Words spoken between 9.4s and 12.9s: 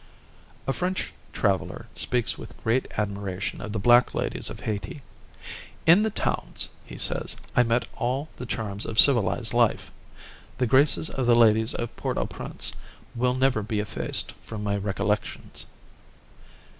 life. The graces of the ladies of Port au Prince